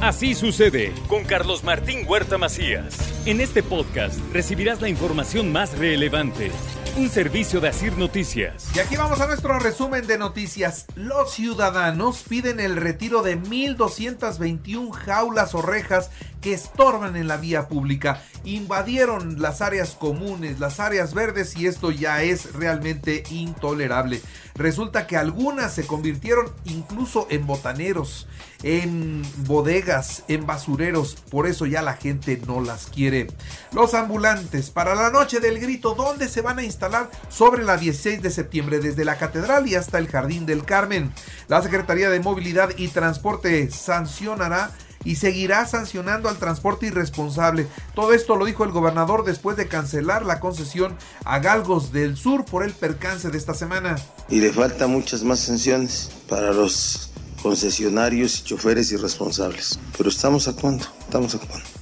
[0.00, 2.96] Así sucede con Carlos Martín Huerta Macías.
[3.26, 6.50] En este podcast recibirás la información más relevante.
[6.96, 8.68] Un servicio de Asir Noticias.
[8.76, 10.86] Y aquí vamos a nuestro resumen de noticias.
[10.94, 16.10] Los ciudadanos piden el retiro de 1.221 jaulas o rejas
[16.44, 18.22] que estorban en la vía pública.
[18.44, 24.20] Invadieron las áreas comunes, las áreas verdes y esto ya es realmente intolerable.
[24.54, 28.28] Resulta que algunas se convirtieron incluso en botaneros,
[28.62, 31.16] en bodegas, en basureros.
[31.30, 33.28] Por eso ya la gente no las quiere.
[33.72, 37.10] Los ambulantes para la noche del grito, ¿dónde se van a instalar?
[37.30, 41.10] Sobre la 16 de septiembre, desde la catedral y hasta el Jardín del Carmen.
[41.48, 44.72] La Secretaría de Movilidad y Transporte sancionará
[45.04, 47.66] y seguirá sancionando al transporte irresponsable.
[47.94, 52.44] Todo esto lo dijo el gobernador después de cancelar la concesión a Galgos del Sur
[52.44, 53.96] por el percance de esta semana.
[54.28, 57.10] Y le faltan muchas más sanciones para los
[57.42, 59.78] concesionarios y choferes irresponsables.
[59.96, 61.73] Pero estamos actuando, estamos actuando.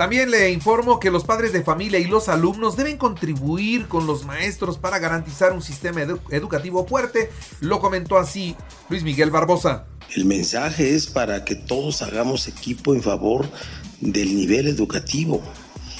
[0.00, 4.24] También le informo que los padres de familia y los alumnos deben contribuir con los
[4.24, 7.30] maestros para garantizar un sistema educativo fuerte.
[7.60, 8.56] Lo comentó así
[8.88, 9.84] Luis Miguel Barbosa.
[10.16, 13.46] El mensaje es para que todos hagamos equipo en favor
[14.00, 15.42] del nivel educativo.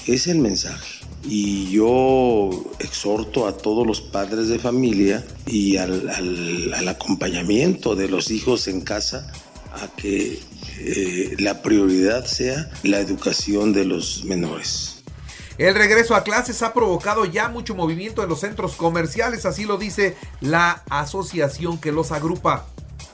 [0.07, 1.05] Es el mensaje.
[1.25, 8.67] Y yo exhorto a todos los padres de familia y al, acompañamiento de los hijos
[8.67, 9.31] en casa
[9.75, 10.41] a que
[10.81, 15.03] eh, la prioridad sea la educación de los menores.
[15.59, 19.77] El regreso a clases ha provocado ya mucho movimiento en los centros comerciales, así lo
[19.77, 22.65] dice la asociación que los agrupa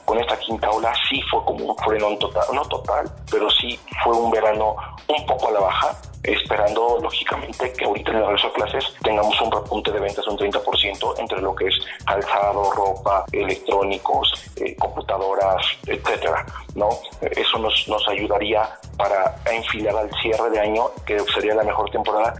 [0.07, 4.13] con esta quinta ola sí fue como un freno total, no total, pero sí fue
[4.13, 8.53] un verano un poco a la baja, esperando lógicamente que ahorita en el regreso a
[8.53, 13.25] clases tengamos un repunte de ventas de un 30% entre lo que es calzado, ropa,
[13.31, 16.45] electrónicos, eh, computadoras, etcétera,
[16.75, 16.89] ¿no?
[17.21, 22.35] Eso nos, nos ayudaría para enfilar al cierre de año, que sería la mejor temporada.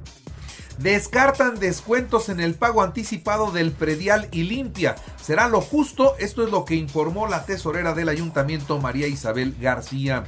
[0.77, 4.95] Descartan descuentos en el pago anticipado del predial y limpia.
[5.21, 10.23] Será lo justo, esto es lo que informó la tesorera del ayuntamiento María Isabel García.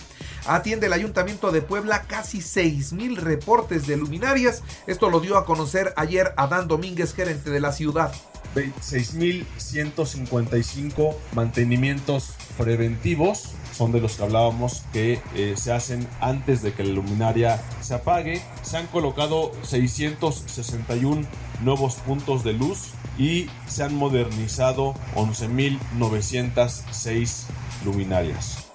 [0.47, 4.63] Atiende el ayuntamiento de Puebla casi 6 mil reportes de luminarias.
[4.87, 8.11] Esto lo dio a conocer ayer Adán Domínguez, gerente de la ciudad.
[8.55, 16.83] 6.155 mantenimientos preventivos son de los que hablábamos que eh, se hacen antes de que
[16.83, 18.41] la luminaria se apague.
[18.61, 21.21] Se han colocado 661
[21.61, 27.45] nuevos puntos de luz y se han modernizado 11.906
[27.85, 28.67] luminarias.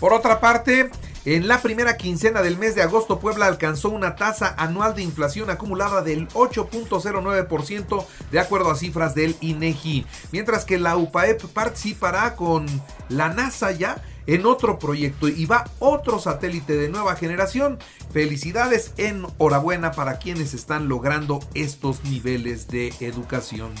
[0.00, 0.88] Por otra parte,
[1.24, 5.48] en la primera quincena del mes de agosto, Puebla alcanzó una tasa anual de inflación
[5.48, 12.66] acumulada del 8.09% de acuerdo a cifras del INEGI, mientras que la UPAEP participará con
[13.08, 17.78] la NASA ya en otro proyecto y va otro satélite de nueva generación.
[18.12, 23.72] Felicidades, enhorabuena para quienes están logrando estos niveles de educación.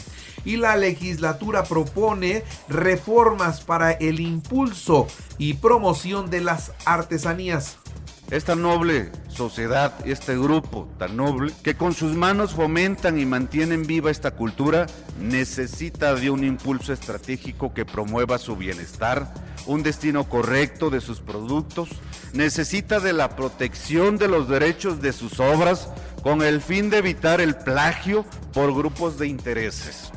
[0.44, 5.06] Y la legislatura propone reformas para el impulso
[5.38, 7.78] y promoción de las artesanías.
[8.30, 14.10] Esta noble sociedad, este grupo tan noble, que con sus manos fomentan y mantienen viva
[14.10, 14.86] esta cultura,
[15.20, 19.32] necesita de un impulso estratégico que promueva su bienestar,
[19.66, 21.88] un destino correcto de sus productos,
[22.32, 25.88] necesita de la protección de los derechos de sus obras
[26.22, 30.10] con el fin de evitar el plagio por grupos de intereses.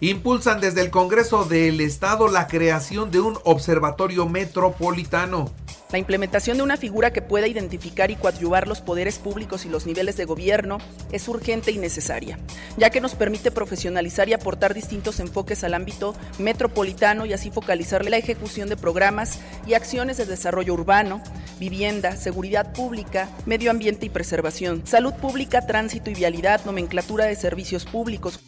[0.00, 5.50] Impulsan desde el Congreso del Estado la creación de un observatorio metropolitano.
[5.90, 9.86] La implementación de una figura que pueda identificar y coadyuvar los poderes públicos y los
[9.86, 10.76] niveles de gobierno
[11.12, 12.38] es urgente y necesaria,
[12.76, 18.04] ya que nos permite profesionalizar y aportar distintos enfoques al ámbito metropolitano y así focalizar
[18.04, 21.22] la ejecución de programas y acciones de desarrollo urbano,
[21.58, 27.86] vivienda, seguridad pública, medio ambiente y preservación, salud pública, tránsito y vialidad, nomenclatura de servicios
[27.86, 28.40] públicos.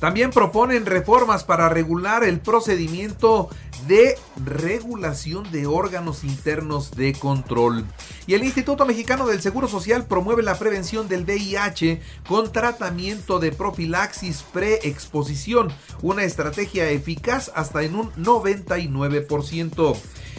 [0.00, 3.48] También proponen reformas para regular el procedimiento
[3.86, 7.86] de regulación de órganos internos de control.
[8.26, 13.52] Y el Instituto Mexicano del Seguro Social promueve la prevención del VIH con tratamiento de
[13.52, 15.72] profilaxis preexposición,
[16.02, 19.96] una estrategia eficaz hasta en un 99%.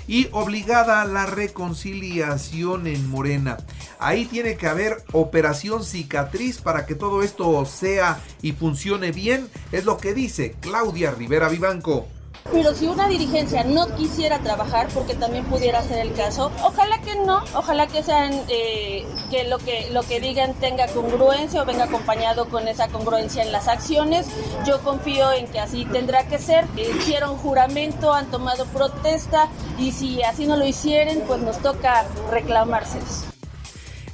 [0.08, 3.58] y obligada a la reconciliación en Morena.
[3.98, 9.84] Ahí tiene que haber operación cicatriz para que todo esto sea y funcione bien, es
[9.86, 12.08] lo que dice Claudia Rivera Vivanco.
[12.52, 17.16] Pero si una dirigencia no quisiera trabajar, porque también pudiera ser el caso, ojalá que
[17.16, 21.86] no, ojalá que sean eh, que lo que lo que digan tenga congruencia o venga
[21.86, 24.28] acompañado con esa congruencia en las acciones.
[24.66, 26.66] Yo confío en que así tendrá que ser.
[26.78, 29.50] Hicieron juramento, han tomado protesta
[29.80, 33.35] y si así no lo hicieran, pues nos toca reclamárselos.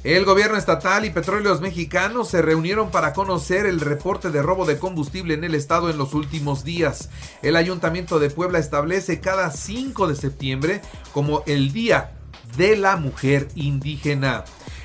[0.04, 4.76] El gobierno estatal y petróleos mexicanos se reunieron para conocer el reporte de robo de
[4.76, 7.08] combustible en el estado en los últimos días.
[7.40, 10.80] El ayuntamiento de Puebla establece cada 5 de septiembre
[11.12, 12.14] como el Día
[12.56, 14.44] de la Mujer Indígena.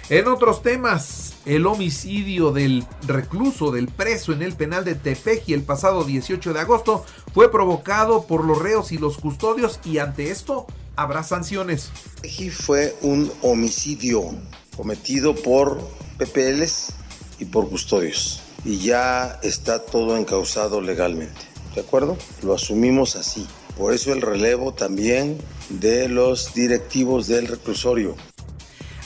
[0.09, 5.63] En otros temas, el homicidio del recluso, del preso en el penal de Tepeji el
[5.63, 7.03] pasado 18 de agosto
[7.33, 11.91] fue provocado por los reos y los custodios y ante esto habrá sanciones.
[12.21, 14.31] Tepeji fue un homicidio
[14.77, 15.81] cometido por
[16.17, 16.93] PPLs
[17.39, 18.41] y por custodios.
[18.63, 21.41] Y ya está todo encausado legalmente.
[21.75, 22.17] ¿De acuerdo?
[22.43, 23.45] Lo asumimos así.
[23.77, 25.37] Por eso el relevo también
[25.69, 28.15] de los directivos del reclusorio.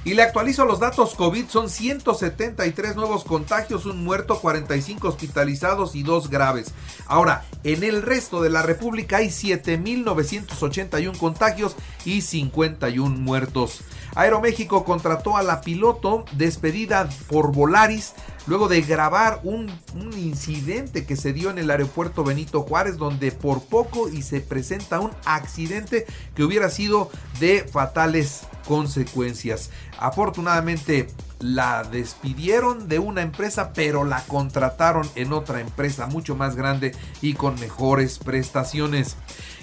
[0.04, 6.02] Y le actualizo los datos COVID, son 173 nuevos contagios, un muerto, 45 hospitalizados y
[6.02, 6.72] dos graves.
[7.06, 11.76] Ahora, en el resto de la República hay 7.981 contagios
[12.06, 13.82] y 51 muertos.
[14.14, 18.14] Aeroméxico contrató a la piloto despedida por Volaris
[18.48, 19.70] luego de grabar un,
[20.16, 25.00] incidente que se dio en el aeropuerto Benito Juárez donde por poco y se presenta
[25.00, 27.10] un accidente que hubiera sido
[27.40, 29.70] de fatales consecuencias.
[29.98, 31.08] Afortunadamente
[31.40, 37.34] la despidieron de una empresa, pero la contrataron en otra empresa mucho más grande y
[37.34, 39.16] con mejores prestaciones.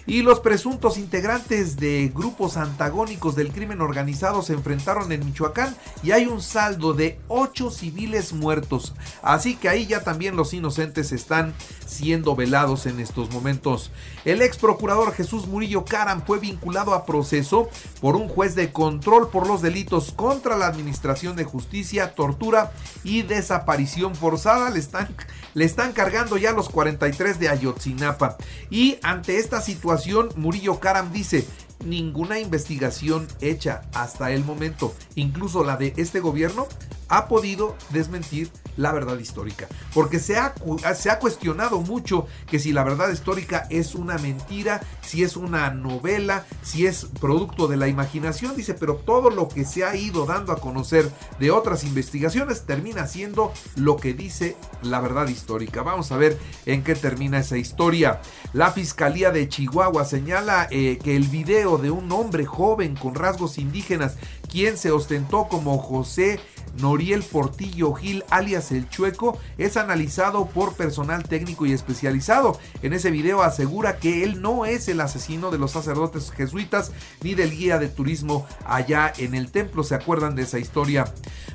[0.07, 6.11] Y los presuntos integrantes de grupos antagónicos del crimen organizado se enfrentaron en Michoacán y
[6.11, 8.93] hay un saldo de 8 civiles muertos.
[9.23, 11.55] Así que ahí ya también los inocentes están
[11.87, 13.91] siendo velados en estos momentos.
[14.25, 17.69] El ex procurador Jesús Murillo Caram fue vinculado a proceso
[17.99, 22.71] por un juez de control por los delitos contra la administración de justicia, tortura
[23.03, 24.69] y desaparición forzada.
[24.69, 25.15] Le están,
[25.55, 28.37] le están cargando ya los 43 de Ayotzinapa.
[28.69, 29.94] Y ante esta situación,
[30.35, 31.45] Murillo Karam dice,
[31.85, 36.67] ninguna investigación hecha hasta el momento, incluso la de este gobierno,
[37.09, 39.67] ha podido desmentir la verdad histórica.
[39.93, 40.53] Porque se ha,
[40.95, 45.69] se ha cuestionado mucho que si la verdad histórica es una mentira, si es una
[45.69, 50.25] novela, si es producto de la imaginación, dice, pero todo lo que se ha ido
[50.25, 51.09] dando a conocer
[51.39, 55.83] de otras investigaciones termina siendo lo que dice la verdad histórica.
[55.83, 58.21] Vamos a ver en qué termina esa historia.
[58.53, 63.57] La Fiscalía de Chihuahua señala eh, que el video de un hombre joven con rasgos
[63.57, 64.17] indígenas,
[64.49, 66.39] quien se ostentó como José
[66.79, 72.59] Noriel Portillo Gil, alias El Chueco, es analizado por personal técnico y especializado.
[72.81, 76.91] En ese video asegura que él no es el asesino de los sacerdotes jesuitas
[77.21, 79.83] ni del guía de turismo allá en el templo.
[79.83, 81.05] ¿Se acuerdan de esa historia?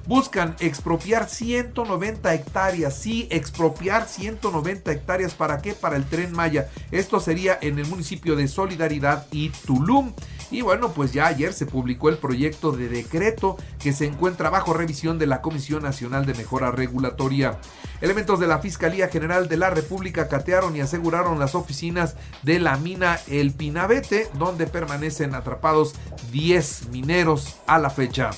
[0.07, 2.97] Buscan expropiar 190 hectáreas.
[2.97, 5.35] Sí, expropiar 190 hectáreas.
[5.35, 5.75] ¿Para qué?
[5.75, 6.69] Para el tren Maya.
[6.91, 10.13] Esto sería en el municipio de Solidaridad y Tulum.
[10.51, 14.75] Y bueno, pues ya ayer se publicó el proyecto de decreto que se encuentra bajo
[14.75, 17.59] revisión de la Comisión Nacional de Mejora Regulatoria.
[18.03, 22.77] Elementos de la Fiscalía General de la República catearon y aseguraron las oficinas de la
[22.77, 25.95] mina El Pinabete, donde permanecen atrapados
[26.33, 28.31] 10 mineros a la fecha.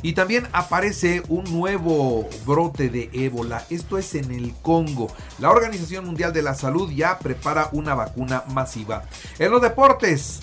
[0.00, 3.66] Y también aparece un nuevo brote de ébola.
[3.68, 5.08] Esto es en el Congo.
[5.38, 9.02] La Organización Mundial de la Salud ya prepara una vacuna masiva.
[9.38, 10.40] En los deportes.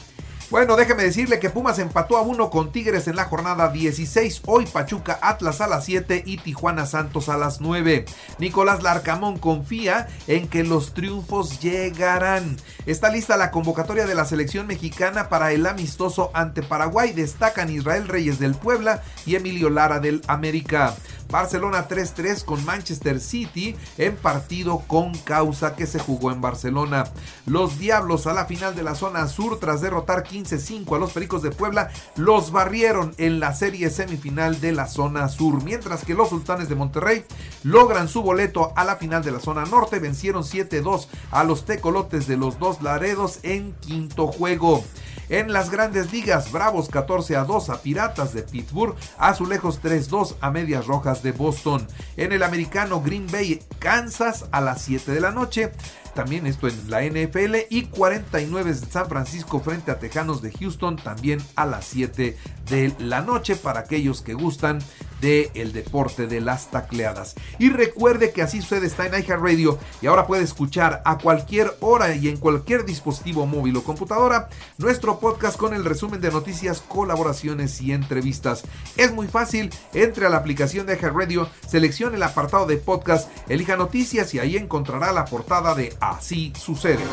[0.50, 4.44] Bueno, déjeme decirle que Pumas empató a uno con Tigres en la jornada 16.
[4.46, 8.06] Hoy Pachuca Atlas a las 7 y Tijuana Santos a las 9.
[8.40, 12.56] Nicolás Larcamón confía en que los triunfos llegarán.
[12.86, 17.12] Está lista la convocatoria de la selección mexicana para el amistoso ante Paraguay.
[17.12, 20.96] Destacan Israel Reyes del Puebla y Emilio Lara del América.
[21.30, 27.06] Barcelona 3-3 con Manchester City en partido con causa que se jugó en Barcelona.
[27.46, 31.42] Los Diablos a la final de la zona sur tras derrotar 15-5 a los Pericos
[31.42, 36.30] de Puebla los barrieron en la serie semifinal de la zona sur, mientras que los
[36.30, 37.26] Sultanes de Monterrey
[37.64, 42.28] logran su boleto a la final de la zona norte, vencieron 7-2 a los Tecolotes
[42.28, 44.84] de los dos Laredos en quinto juego.
[45.30, 50.52] En las grandes ligas, Bravos 14 a 2 a Piratas de Pittsburgh, Azulejos 3-2 a
[50.52, 51.86] Medias Rojas de Boston.
[52.16, 55.72] En el americano Green Bay, Kansas a las 7 de la noche.
[56.14, 60.96] También esto en la NFL y 49 de San Francisco frente a Tejanos de Houston
[60.96, 62.36] también a las 7
[62.70, 64.80] de la noche para aquellos que gustan
[65.22, 67.36] del el deporte de las tacleadas.
[67.60, 72.16] Y recuerde que así sucede está en Radio y ahora puede escuchar a cualquier hora
[72.16, 77.82] y en cualquier dispositivo móvil o computadora nuestro podcast con el resumen de noticias, colaboraciones
[77.82, 78.64] y entrevistas.
[78.96, 83.78] Es muy fácil, entre a la aplicación de Radio seleccione el apartado de podcast, elija
[83.78, 87.04] noticias y ahí encontrará la portada de Así sucede.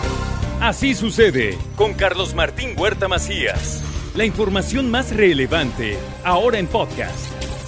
[0.60, 3.82] Así sucede con Carlos Martín Huerta Macías.
[4.14, 7.43] La información más relevante ahora en podcast.